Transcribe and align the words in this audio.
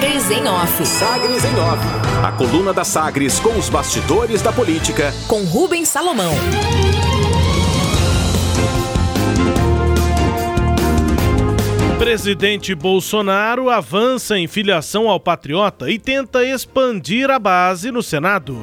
Sagres 0.00 0.30
em 0.30 0.48
Off. 0.48 0.86
Sagres 0.86 1.44
em 1.44 1.54
Off. 1.60 1.84
A 2.24 2.32
coluna 2.32 2.72
da 2.72 2.84
Sagres 2.84 3.38
com 3.38 3.50
os 3.58 3.68
bastidores 3.68 4.40
da 4.40 4.50
política. 4.50 5.12
Com 5.28 5.44
Rubens 5.44 5.90
Salomão. 5.90 6.32
Presidente 11.98 12.74
Bolsonaro 12.74 13.68
avança 13.68 14.38
em 14.38 14.46
filiação 14.46 15.06
ao 15.06 15.20
Patriota 15.20 15.90
e 15.90 15.98
tenta 15.98 16.42
expandir 16.42 17.28
a 17.30 17.38
base 17.38 17.90
no 17.90 18.02
Senado. 18.02 18.56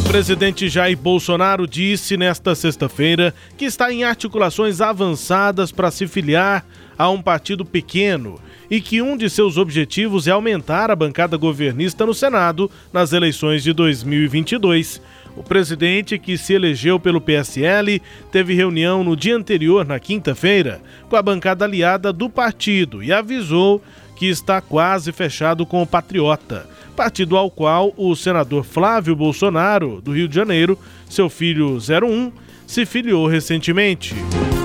O 0.00 0.08
presidente 0.08 0.68
Jair 0.68 0.98
Bolsonaro 0.98 1.68
disse 1.68 2.16
nesta 2.16 2.56
sexta-feira 2.56 3.32
que 3.56 3.66
está 3.66 3.92
em 3.92 4.02
articulações 4.02 4.80
avançadas 4.80 5.70
para 5.70 5.92
se 5.92 6.08
filiar 6.08 6.66
a 6.98 7.08
um 7.08 7.22
partido 7.22 7.64
pequeno 7.64 8.40
e 8.74 8.80
que 8.80 9.00
um 9.00 9.16
de 9.16 9.30
seus 9.30 9.56
objetivos 9.56 10.26
é 10.26 10.32
aumentar 10.32 10.90
a 10.90 10.96
bancada 10.96 11.36
governista 11.36 12.04
no 12.04 12.12
Senado 12.12 12.68
nas 12.92 13.12
eleições 13.12 13.62
de 13.62 13.72
2022. 13.72 15.00
O 15.36 15.44
presidente, 15.44 16.18
que 16.18 16.36
se 16.36 16.54
elegeu 16.54 16.98
pelo 16.98 17.20
PSL, 17.20 18.02
teve 18.32 18.52
reunião 18.52 19.04
no 19.04 19.16
dia 19.16 19.36
anterior, 19.36 19.86
na 19.86 20.00
quinta-feira, 20.00 20.82
com 21.08 21.14
a 21.14 21.22
bancada 21.22 21.64
aliada 21.64 22.12
do 22.12 22.28
partido 22.28 23.00
e 23.00 23.12
avisou 23.12 23.80
que 24.16 24.26
está 24.26 24.60
quase 24.60 25.12
fechado 25.12 25.64
com 25.64 25.80
o 25.80 25.86
Patriota, 25.86 26.68
partido 26.96 27.36
ao 27.36 27.52
qual 27.52 27.94
o 27.96 28.16
senador 28.16 28.64
Flávio 28.64 29.14
Bolsonaro, 29.14 30.00
do 30.00 30.12
Rio 30.12 30.26
de 30.26 30.34
Janeiro, 30.34 30.76
seu 31.08 31.30
filho 31.30 31.78
01, 31.78 32.32
se 32.66 32.84
filiou 32.84 33.28
recentemente. 33.28 34.16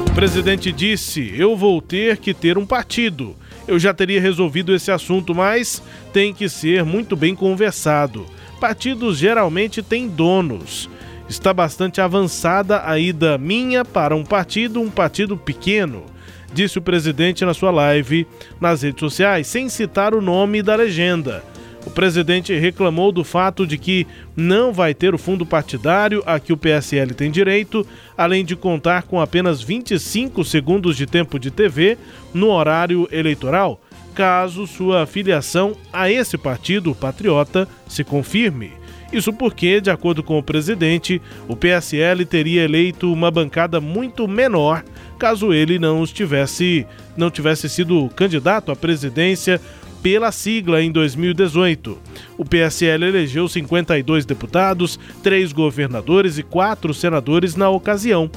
O 0.10 0.14
presidente 0.16 0.72
disse: 0.72 1.32
Eu 1.38 1.56
vou 1.56 1.80
ter 1.80 2.18
que 2.18 2.34
ter 2.34 2.58
um 2.58 2.66
partido. 2.66 3.36
Eu 3.70 3.80
já 3.80 3.94
teria 3.94 4.20
resolvido 4.20 4.74
esse 4.74 4.92
assunto, 4.92 5.34
mas 5.34 5.82
tem 6.12 6.34
que 6.34 6.50
ser 6.50 6.84
muito 6.84 7.16
bem 7.16 7.36
conversado 7.36 8.26
partidos 8.60 9.18
geralmente 9.18 9.82
têm 9.82 10.08
donos. 10.08 10.90
Está 11.28 11.54
bastante 11.54 12.02
avançada 12.02 12.84
a 12.86 13.00
ida 13.00 13.38
minha 13.38 13.86
para 13.86 14.16
um 14.16 14.24
partido, 14.24 14.82
um 14.82 14.90
partido 14.90 15.38
pequeno, 15.38 16.04
disse 16.52 16.78
o 16.78 16.82
presidente 16.82 17.46
na 17.46 17.54
sua 17.54 17.72
live 17.72 18.28
nas 18.60 18.82
redes 18.82 19.00
sociais, 19.00 19.48
sem 19.48 19.70
citar 19.70 20.14
o 20.14 20.22
nome 20.22 20.62
da 20.62 20.76
legenda. 20.76 21.44
O 21.86 21.90
presidente 21.90 22.54
reclamou 22.58 23.12
do 23.12 23.24
fato 23.24 23.66
de 23.66 23.78
que 23.78 24.06
não 24.36 24.74
vai 24.74 24.94
ter 24.94 25.14
o 25.14 25.18
fundo 25.18 25.46
partidário 25.46 26.22
a 26.26 26.40
que 26.40 26.52
o 26.52 26.58
PSL 26.58 27.14
tem 27.14 27.32
direito, 27.32 27.86
além 28.18 28.44
de 28.44 28.56
contar 28.56 29.04
com 29.04 29.20
apenas 29.20 29.62
25 29.62 30.44
segundos 30.44 30.98
de 30.98 31.06
tempo 31.06 31.40
de 31.40 31.50
TV 31.50 31.98
no 32.34 32.50
horário 32.50 33.08
eleitoral 33.12 33.82
caso 34.20 34.68
sua 34.68 35.06
filiação 35.06 35.78
a 35.94 36.12
esse 36.12 36.38
partido, 36.38 36.94
Patriota, 36.94 37.66
se 37.88 38.04
confirme. 38.04 38.74
Isso 39.14 39.32
porque, 39.32 39.80
de 39.80 39.90
acordo 39.90 40.22
com 40.22 40.38
o 40.38 40.44
presidente, 40.44 41.22
o 41.48 41.56
PSL 41.56 42.26
teria 42.26 42.64
eleito 42.64 43.14
uma 43.14 43.32
bancada 43.32 43.80
muito 43.80 44.28
menor 44.28 44.84
caso 45.18 45.54
ele 45.54 45.78
não 45.78 46.04
estivesse 46.04 46.88
não 47.18 47.30
tivesse 47.30 47.68
sido 47.68 48.10
candidato 48.16 48.72
à 48.72 48.76
presidência 48.76 49.60
pela 50.02 50.32
sigla 50.32 50.82
em 50.82 50.92
2018. 50.92 51.98
O 52.38 52.46
PSL 52.46 53.06
elegeu 53.06 53.48
52 53.48 54.26
deputados, 54.26 55.00
três 55.22 55.52
governadores 55.52 56.38
e 56.38 56.44
quatro 56.44 56.94
senadores 56.94 57.56
na 57.56 57.70
ocasião. 57.70 58.30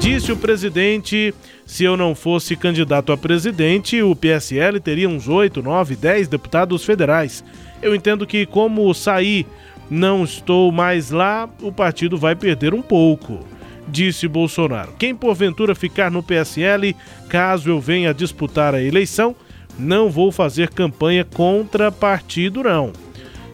Disse 0.00 0.30
o 0.32 0.36
presidente: 0.36 1.34
se 1.66 1.84
eu 1.84 1.96
não 1.96 2.14
fosse 2.14 2.56
candidato 2.56 3.12
a 3.12 3.16
presidente, 3.16 4.02
o 4.02 4.14
PSL 4.14 4.80
teria 4.80 5.08
uns 5.08 5.28
8, 5.28 5.62
9, 5.62 5.96
10 5.96 6.28
deputados 6.28 6.84
federais. 6.84 7.44
Eu 7.82 7.94
entendo 7.94 8.26
que, 8.26 8.46
como 8.46 8.92
saí, 8.94 9.46
não 9.90 10.24
estou 10.24 10.70
mais 10.70 11.10
lá, 11.10 11.48
o 11.62 11.72
partido 11.72 12.16
vai 12.16 12.34
perder 12.34 12.74
um 12.74 12.82
pouco. 12.82 13.40
Disse 13.86 14.28
Bolsonaro. 14.28 14.92
Quem 14.98 15.14
porventura 15.14 15.74
ficar 15.74 16.10
no 16.10 16.22
PSL, 16.22 16.94
caso 17.28 17.70
eu 17.70 17.80
venha 17.80 18.12
disputar 18.12 18.74
a 18.74 18.82
eleição, 18.82 19.34
não 19.78 20.10
vou 20.10 20.32
fazer 20.32 20.70
campanha 20.70 21.24
contra 21.24 21.92
partido, 21.92 22.62
não. 22.62 22.92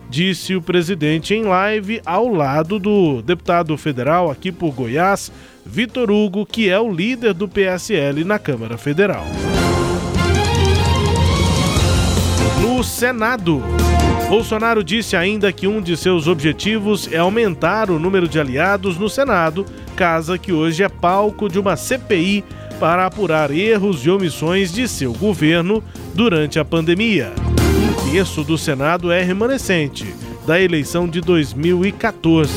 Disse 0.08 0.54
o 0.54 0.62
presidente 0.62 1.34
em 1.34 1.42
live 1.42 2.00
ao 2.04 2.28
lado 2.28 2.78
do 2.78 3.20
deputado 3.22 3.76
federal 3.76 4.30
aqui 4.30 4.52
por 4.52 4.72
Goiás, 4.72 5.30
Vitor 5.66 6.10
Hugo, 6.10 6.46
que 6.46 6.68
é 6.68 6.78
o 6.78 6.92
líder 6.92 7.34
do 7.34 7.48
PSL 7.48 8.24
na 8.24 8.38
Câmara 8.38 8.78
Federal. 8.78 9.24
No 12.60 12.82
Senado, 12.84 13.62
Bolsonaro 14.28 14.82
disse 14.82 15.16
ainda 15.16 15.52
que 15.52 15.66
um 15.66 15.80
de 15.80 15.96
seus 15.96 16.26
objetivos 16.26 17.10
é 17.12 17.18
aumentar 17.18 17.90
o 17.90 17.98
número 17.98 18.26
de 18.26 18.40
aliados 18.40 18.96
no 18.96 19.08
Senado, 19.08 19.66
casa 19.96 20.38
que 20.38 20.52
hoje 20.52 20.82
é 20.82 20.88
palco 20.88 21.48
de 21.48 21.58
uma 21.58 21.76
CPI 21.76 22.44
para 22.84 23.06
apurar 23.06 23.50
erros 23.50 24.04
e 24.04 24.10
omissões 24.10 24.70
de 24.70 24.86
seu 24.86 25.14
governo 25.14 25.82
durante 26.12 26.58
a 26.58 26.64
pandemia. 26.66 27.32
Um 27.80 28.12
terço 28.12 28.44
do 28.44 28.58
Senado 28.58 29.10
é 29.10 29.22
remanescente 29.22 30.14
da 30.46 30.60
eleição 30.60 31.08
de 31.08 31.22
2014. 31.22 32.52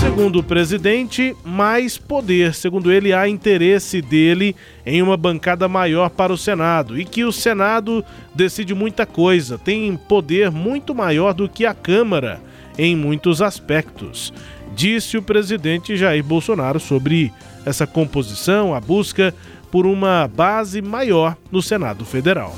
Segundo 0.00 0.38
o 0.38 0.42
presidente, 0.42 1.36
mais 1.44 1.98
poder. 1.98 2.54
Segundo 2.54 2.90
ele, 2.90 3.12
há 3.12 3.28
interesse 3.28 4.00
dele 4.00 4.56
em 4.86 5.02
uma 5.02 5.18
bancada 5.18 5.68
maior 5.68 6.08
para 6.08 6.32
o 6.32 6.38
Senado 6.38 6.98
e 6.98 7.04
que 7.04 7.22
o 7.22 7.30
Senado 7.30 8.02
decide 8.34 8.74
muita 8.74 9.04
coisa, 9.04 9.58
tem 9.58 9.98
poder 9.98 10.50
muito 10.50 10.94
maior 10.94 11.34
do 11.34 11.46
que 11.46 11.66
a 11.66 11.74
Câmara 11.74 12.40
em 12.78 12.96
muitos 12.96 13.40
aspectos. 13.42 14.32
Disse 14.74 15.16
o 15.16 15.22
presidente 15.22 15.96
Jair 15.96 16.22
Bolsonaro 16.22 16.78
sobre 16.78 17.32
essa 17.64 17.86
composição, 17.86 18.74
a 18.74 18.80
busca 18.80 19.34
por 19.70 19.86
uma 19.86 20.28
base 20.28 20.80
maior 20.80 21.36
no 21.50 21.60
Senado 21.60 22.04
Federal. 22.04 22.54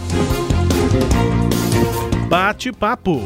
Bate-papo. 2.29 3.23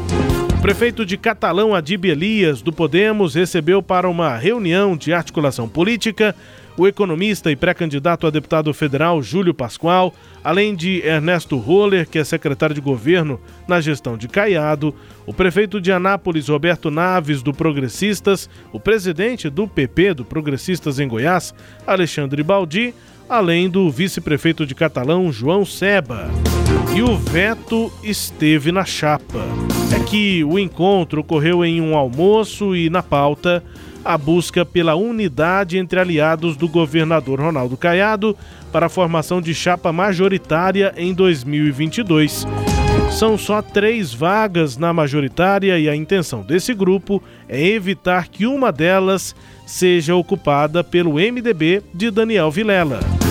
Prefeito 0.61 1.05
de 1.05 1.17
Catalão, 1.17 1.75
Adib 1.75 2.05
Elias, 2.05 2.61
do 2.61 2.71
Podemos, 2.71 3.35
recebeu 3.35 3.83
para 3.83 4.09
uma 4.09 4.37
reunião 4.37 4.95
de 4.95 5.11
articulação 5.11 5.67
política 5.67 6.33
o 6.77 6.87
economista 6.87 7.51
e 7.51 7.55
pré-candidato 7.55 8.25
a 8.25 8.29
deputado 8.29 8.73
federal 8.73 9.21
Júlio 9.21 9.53
Pascoal, 9.53 10.13
além 10.43 10.75
de 10.75 11.01
Ernesto 11.05 11.57
Roller, 11.57 12.07
que 12.07 12.17
é 12.17 12.23
secretário 12.23 12.73
de 12.73 12.81
governo 12.81 13.39
na 13.67 13.79
gestão 13.79 14.17
de 14.17 14.27
Caiado, 14.27 14.93
o 15.25 15.33
prefeito 15.33 15.79
de 15.79 15.91
Anápolis, 15.91 16.49
Roberto 16.49 16.89
Naves, 16.89 17.41
do 17.41 17.53
Progressistas, 17.53 18.49
o 18.71 18.79
presidente 18.79 19.49
do 19.49 19.67
PP, 19.67 20.15
do 20.15 20.25
Progressistas 20.25 20.99
em 20.99 21.07
Goiás, 21.07 21.53
Alexandre 21.85 22.43
Baldi, 22.43 22.93
além 23.29 23.69
do 23.69 23.89
vice-prefeito 23.89 24.65
de 24.65 24.75
Catalão, 24.75 25.31
João 25.31 25.65
Seba. 25.65 26.29
E 26.95 27.01
o 27.01 27.17
veto 27.17 27.91
esteve 28.03 28.71
na 28.71 28.85
chapa. 28.85 29.45
É 29.95 30.03
que 30.03 30.43
o 30.43 30.59
encontro 30.59 31.21
ocorreu 31.21 31.63
em 31.63 31.81
um 31.81 31.95
almoço 31.95 32.75
e 32.75 32.89
na 32.89 33.01
pauta 33.01 33.63
a 34.03 34.17
busca 34.17 34.65
pela 34.65 34.95
unidade 34.95 35.77
entre 35.77 35.99
aliados 35.99 36.55
do 36.55 36.67
governador 36.67 37.39
Ronaldo 37.39 37.77
Caiado 37.77 38.35
para 38.71 38.87
a 38.87 38.89
formação 38.89 39.41
de 39.41 39.53
chapa 39.53 39.91
majoritária 39.91 40.93
em 40.97 41.13
2022. 41.13 42.45
São 43.11 43.37
só 43.37 43.61
três 43.61 44.13
vagas 44.13 44.77
na 44.77 44.91
majoritária 44.91 45.77
e 45.77 45.87
a 45.87 45.95
intenção 45.95 46.41
desse 46.41 46.73
grupo 46.73 47.21
é 47.47 47.63
evitar 47.63 48.27
que 48.27 48.45
uma 48.45 48.71
delas 48.71 49.35
seja 49.65 50.15
ocupada 50.15 50.83
pelo 50.83 51.13
MDB 51.13 51.83
de 51.93 52.09
Daniel 52.09 52.49
Vilela. 52.49 53.22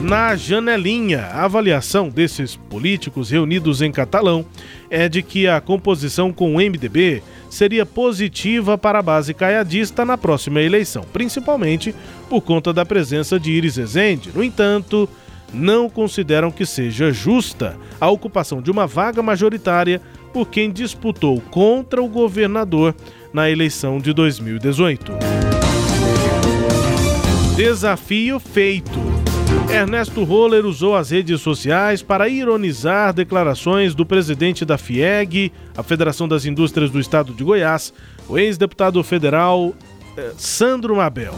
Na 0.00 0.36
janelinha, 0.36 1.22
a 1.22 1.44
avaliação 1.44 2.08
desses 2.08 2.54
políticos 2.54 3.30
reunidos 3.30 3.82
em 3.82 3.90
Catalão 3.90 4.46
é 4.88 5.08
de 5.08 5.22
que 5.22 5.48
a 5.48 5.60
composição 5.60 6.32
com 6.32 6.54
o 6.54 6.58
MDB 6.58 7.20
seria 7.50 7.84
positiva 7.84 8.78
para 8.78 9.00
a 9.00 9.02
base 9.02 9.34
caiadista 9.34 10.04
na 10.04 10.16
próxima 10.16 10.62
eleição, 10.62 11.04
principalmente 11.12 11.94
por 12.28 12.40
conta 12.42 12.72
da 12.72 12.86
presença 12.86 13.40
de 13.40 13.50
Iris 13.50 13.76
Ezende. 13.76 14.30
No 14.32 14.44
entanto, 14.44 15.08
não 15.52 15.90
consideram 15.90 16.52
que 16.52 16.64
seja 16.64 17.10
justa 17.10 17.76
a 18.00 18.08
ocupação 18.08 18.62
de 18.62 18.70
uma 18.70 18.86
vaga 18.86 19.20
majoritária 19.20 20.00
por 20.32 20.46
quem 20.48 20.70
disputou 20.70 21.40
contra 21.50 22.00
o 22.00 22.08
governador 22.08 22.94
na 23.32 23.50
eleição 23.50 23.98
de 23.98 24.12
2018. 24.12 25.12
Desafio 27.56 28.38
feito. 28.38 29.17
Ernesto 29.70 30.24
Roller 30.24 30.66
usou 30.66 30.96
as 30.96 31.10
redes 31.10 31.40
sociais 31.40 32.02
para 32.02 32.28
ironizar 32.28 33.12
declarações 33.12 33.94
do 33.94 34.04
presidente 34.04 34.64
da 34.64 34.76
FIEG, 34.76 35.52
a 35.76 35.82
Federação 35.82 36.26
das 36.26 36.44
Indústrias 36.44 36.90
do 36.90 36.98
Estado 36.98 37.32
de 37.32 37.44
Goiás, 37.44 37.92
o 38.28 38.38
ex-deputado 38.38 39.02
federal 39.02 39.74
eh, 40.16 40.32
Sandro 40.36 40.96
Mabel. 40.96 41.34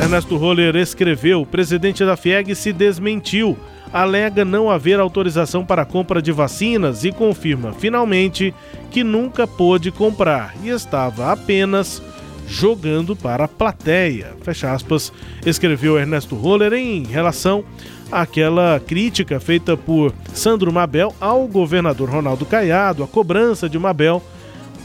Ernesto 0.00 0.36
Roller 0.36 0.76
escreveu: 0.76 1.42
o 1.42 1.46
presidente 1.46 2.04
da 2.04 2.16
FIEG 2.16 2.54
se 2.54 2.72
desmentiu 2.72 3.56
alega 3.92 4.44
não 4.44 4.70
haver 4.70 4.98
autorização 5.00 5.64
para 5.64 5.82
a 5.82 5.86
compra 5.86 6.20
de 6.20 6.32
vacinas 6.32 7.04
e 7.04 7.12
confirma 7.12 7.72
finalmente 7.72 8.54
que 8.90 9.02
nunca 9.04 9.46
pôde 9.46 9.90
comprar 9.90 10.54
e 10.62 10.68
estava 10.68 11.32
apenas 11.32 12.02
jogando 12.46 13.16
para 13.16 13.44
a 13.44 13.48
plateia. 13.48 14.34
Fecha 14.42 14.72
aspas, 14.72 15.12
escreveu 15.44 15.98
Ernesto 15.98 16.34
Roller 16.34 16.72
em 16.72 17.04
relação 17.04 17.64
àquela 18.10 18.80
crítica 18.80 19.40
feita 19.40 19.76
por 19.76 20.12
Sandro 20.32 20.72
Mabel 20.72 21.14
ao 21.20 21.46
governador 21.46 22.08
Ronaldo 22.08 22.46
Caiado, 22.46 23.02
a 23.02 23.06
cobrança 23.06 23.68
de 23.68 23.78
Mabel 23.78 24.22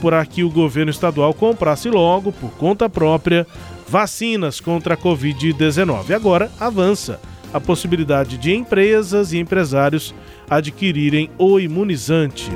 por 0.02 0.14
que 0.26 0.44
o 0.44 0.50
governo 0.50 0.90
estadual 0.90 1.32
comprasse 1.32 1.88
logo, 1.88 2.32
por 2.32 2.50
conta 2.54 2.90
própria, 2.90 3.46
vacinas 3.88 4.60
contra 4.60 4.96
a 4.96 4.98
Covid-19. 4.98 6.12
Agora 6.12 6.52
avança 6.60 7.22
a 7.54 7.60
possibilidade 7.60 8.38
de 8.38 8.54
empresas 8.54 9.32
e 9.32 9.38
empresários 9.38 10.14
adquirirem 10.50 11.30
o 11.38 11.60
imunizante. 11.60 12.50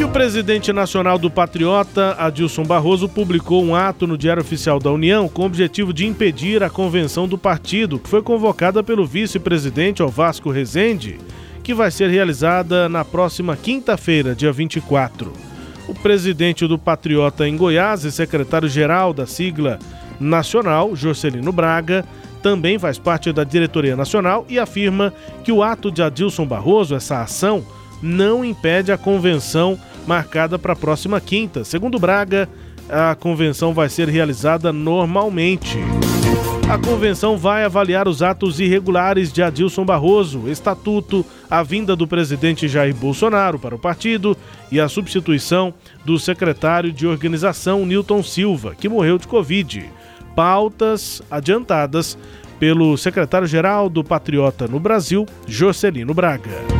E 0.00 0.04
o 0.04 0.08
presidente 0.08 0.72
nacional 0.72 1.18
do 1.18 1.30
Patriota, 1.30 2.16
Adilson 2.18 2.64
Barroso, 2.64 3.06
publicou 3.06 3.62
um 3.62 3.74
ato 3.74 4.06
no 4.06 4.16
Diário 4.16 4.40
Oficial 4.40 4.78
da 4.78 4.90
União 4.90 5.28
com 5.28 5.42
o 5.42 5.44
objetivo 5.44 5.92
de 5.92 6.06
impedir 6.06 6.62
a 6.62 6.70
convenção 6.70 7.28
do 7.28 7.36
partido, 7.36 7.98
que 7.98 8.08
foi 8.08 8.22
convocada 8.22 8.82
pelo 8.82 9.06
vice-presidente 9.06 10.02
Vasco 10.02 10.50
Rezende, 10.50 11.18
que 11.62 11.74
vai 11.74 11.90
ser 11.90 12.08
realizada 12.08 12.88
na 12.88 13.04
próxima 13.04 13.54
quinta-feira, 13.58 14.34
dia 14.34 14.50
24. 14.50 15.34
O 15.86 15.92
presidente 15.92 16.66
do 16.66 16.78
Patriota 16.78 17.46
em 17.46 17.54
Goiás 17.54 18.02
e 18.02 18.10
secretário-geral 18.10 19.12
da 19.12 19.26
sigla 19.26 19.78
nacional, 20.18 20.96
Jorcelino 20.96 21.52
Braga, 21.52 22.06
também 22.42 22.78
faz 22.78 22.98
parte 22.98 23.30
da 23.34 23.44
diretoria 23.44 23.94
nacional 23.94 24.46
e 24.48 24.58
afirma 24.58 25.12
que 25.44 25.52
o 25.52 25.62
ato 25.62 25.90
de 25.90 26.02
Adilson 26.02 26.46
Barroso, 26.46 26.94
essa 26.94 27.20
ação, 27.20 27.62
não 28.02 28.42
impede 28.42 28.90
a 28.90 28.96
convenção 28.96 29.78
marcada 30.10 30.58
para 30.58 30.72
a 30.72 30.76
próxima 30.76 31.20
quinta. 31.20 31.62
Segundo 31.62 31.96
Braga, 31.96 32.48
a 32.88 33.14
convenção 33.14 33.72
vai 33.72 33.88
ser 33.88 34.08
realizada 34.08 34.72
normalmente. 34.72 35.78
A 36.68 36.76
convenção 36.76 37.38
vai 37.38 37.64
avaliar 37.64 38.08
os 38.08 38.20
atos 38.20 38.58
irregulares 38.58 39.32
de 39.32 39.40
Adilson 39.40 39.84
Barroso, 39.84 40.48
estatuto, 40.48 41.24
a 41.48 41.62
vinda 41.62 41.94
do 41.94 42.08
presidente 42.08 42.66
Jair 42.66 42.92
Bolsonaro 42.92 43.56
para 43.56 43.76
o 43.76 43.78
partido 43.78 44.36
e 44.68 44.80
a 44.80 44.88
substituição 44.88 45.72
do 46.04 46.18
secretário 46.18 46.90
de 46.90 47.06
organização 47.06 47.86
Newton 47.86 48.20
Silva, 48.24 48.74
que 48.74 48.88
morreu 48.88 49.16
de 49.16 49.28
Covid 49.28 49.88
pautas 50.34 51.22
adiantadas 51.30 52.18
pelo 52.58 52.96
secretário-geral 52.96 53.88
do 53.88 54.02
Patriota 54.02 54.66
no 54.66 54.80
Brasil, 54.80 55.24
Jocelino 55.46 56.14
Braga. 56.14 56.79